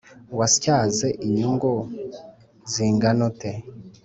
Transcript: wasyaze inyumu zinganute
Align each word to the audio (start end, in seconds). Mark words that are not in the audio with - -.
wasyaze 0.37 1.07
inyumu 1.25 1.71
zinganute 2.71 3.51